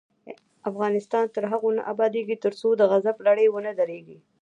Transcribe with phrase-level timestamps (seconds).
[0.69, 4.17] افغانستان تر هغو نه ابادیږي، ترڅو د غصب لړۍ ونه دریږي.